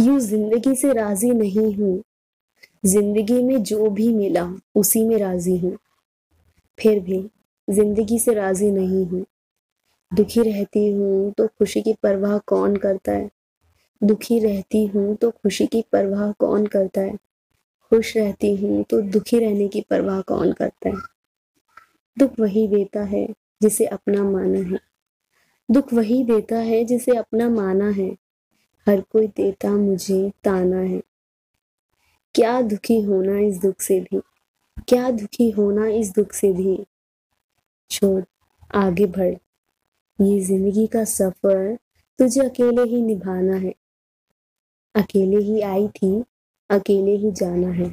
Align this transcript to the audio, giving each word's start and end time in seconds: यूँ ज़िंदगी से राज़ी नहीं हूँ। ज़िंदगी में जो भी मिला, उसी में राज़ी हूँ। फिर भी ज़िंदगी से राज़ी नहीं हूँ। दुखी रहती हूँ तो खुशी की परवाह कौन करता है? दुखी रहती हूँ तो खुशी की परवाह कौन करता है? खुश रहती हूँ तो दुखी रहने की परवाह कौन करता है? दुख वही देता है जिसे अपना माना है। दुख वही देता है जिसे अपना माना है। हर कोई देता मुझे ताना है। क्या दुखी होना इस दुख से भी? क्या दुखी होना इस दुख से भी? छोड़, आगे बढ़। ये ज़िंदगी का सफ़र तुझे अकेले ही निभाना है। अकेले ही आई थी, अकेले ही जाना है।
यूँ 0.00 0.20
ज़िंदगी 0.20 0.74
से 0.74 0.92
राज़ी 0.92 1.30
नहीं 1.30 1.74
हूँ। 1.74 2.02
ज़िंदगी 2.86 3.42
में 3.42 3.62
जो 3.62 3.90
भी 3.90 4.08
मिला, 4.08 4.54
उसी 4.74 5.04
में 5.04 5.18
राज़ी 5.18 5.58
हूँ। 5.58 5.76
फिर 6.78 7.00
भी 7.00 7.30
ज़िंदगी 7.70 8.18
से 8.18 8.34
राज़ी 8.34 8.70
नहीं 8.70 9.06
हूँ। 9.06 9.24
दुखी 10.14 10.42
रहती 10.42 10.90
हूँ 10.90 11.32
तो 11.32 11.46
खुशी 11.46 11.82
की 11.82 11.92
परवाह 11.92 12.38
कौन 12.38 12.76
करता 12.76 13.12
है? 13.12 13.30
दुखी 14.04 14.38
रहती 14.38 14.86
हूँ 14.86 15.16
तो 15.16 15.30
खुशी 15.30 15.66
की 15.66 15.84
परवाह 15.92 16.32
कौन 16.32 16.66
करता 16.66 17.00
है? 17.00 17.16
खुश 17.92 18.16
रहती 18.16 18.56
हूँ 18.56 18.84
तो 18.84 19.00
दुखी 19.02 19.38
रहने 19.38 19.68
की 19.68 19.80
परवाह 19.80 20.20
कौन 20.20 20.52
करता 20.52 20.88
है? 20.88 20.96
दुख 22.18 22.40
वही 22.40 22.68
देता 22.68 23.02
है 23.02 23.26
जिसे 23.62 23.86
अपना 23.86 24.22
माना 24.22 24.58
है। 24.58 24.78
दुख 25.70 25.94
वही 25.94 26.24
देता 26.24 26.56
है 26.56 26.84
जिसे 26.84 27.16
अपना 27.16 27.48
माना 27.48 27.88
है। 27.88 28.16
हर 28.88 29.00
कोई 29.00 29.26
देता 29.26 29.70
मुझे 29.70 30.32
ताना 30.44 30.76
है। 30.76 31.02
क्या 32.34 32.62
दुखी 32.62 33.00
होना 33.00 33.38
इस 33.38 33.60
दुख 33.60 33.80
से 33.80 34.00
भी? 34.00 34.20
क्या 34.88 35.10
दुखी 35.10 35.50
होना 35.50 35.86
इस 35.86 36.14
दुख 36.14 36.32
से 36.32 36.52
भी? 36.52 36.86
छोड़, 37.90 38.22
आगे 38.74 39.06
बढ़। 39.06 39.34
ये 40.20 40.40
ज़िंदगी 40.40 40.86
का 40.86 41.04
सफ़र 41.04 41.78
तुझे 42.18 42.40
अकेले 42.40 42.82
ही 42.82 43.02
निभाना 43.02 43.56
है। 43.56 43.74
अकेले 44.94 45.36
ही 45.36 45.60
आई 45.60 45.88
थी, 45.88 46.24
अकेले 46.70 47.16
ही 47.16 47.32
जाना 47.32 47.68
है। 47.68 47.92